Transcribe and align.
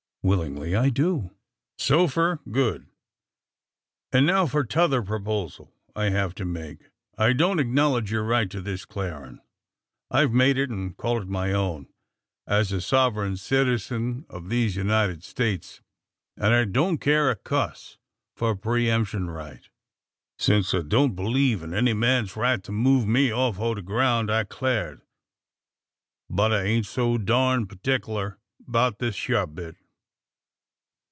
"Willingly 0.23 0.75
I 0.75 0.89
do." 0.89 1.31
"So 1.79 2.07
fur 2.07 2.35
good; 2.51 2.85
an' 4.11 4.27
now 4.27 4.45
for 4.45 4.63
tother 4.63 5.01
proposal 5.01 5.73
I 5.95 6.09
hev 6.09 6.35
to 6.35 6.45
make. 6.45 6.91
I 7.17 7.33
don't 7.33 7.57
acknowledge 7.57 8.11
yur 8.11 8.21
right 8.21 8.47
to 8.51 8.61
this 8.61 8.85
clarin'. 8.85 9.41
I've 10.11 10.31
made 10.31 10.59
it; 10.59 10.69
an' 10.69 10.93
call 10.93 11.19
it 11.23 11.27
my 11.27 11.53
own, 11.53 11.87
as 12.45 12.71
a 12.71 12.81
sovereign 12.81 13.35
citizen 13.35 14.27
of 14.29 14.49
these 14.49 14.75
United 14.75 15.23
States; 15.23 15.81
an' 16.37 16.53
I 16.53 16.65
don't 16.65 16.99
care 16.99 17.31
a 17.31 17.35
cuss 17.35 17.97
for 18.35 18.55
pre 18.55 18.91
emption 18.91 19.27
right, 19.27 19.67
since 20.37 20.71
I 20.75 20.83
don't 20.83 21.15
believe 21.15 21.63
in 21.63 21.73
any 21.73 21.93
man's 21.93 22.35
right 22.35 22.63
to 22.65 22.71
move 22.71 23.07
me 23.07 23.31
off 23.31 23.59
o' 23.59 23.73
the 23.73 23.81
groun' 23.81 24.29
I've 24.29 24.49
clared. 24.49 25.01
But 26.29 26.53
I 26.53 26.61
ain't 26.61 26.85
so 26.85 27.17
durned 27.17 27.69
pertickler 27.69 28.37
'bout 28.67 28.99
this 28.99 29.15
hyur 29.17 29.47
bit. 29.47 29.77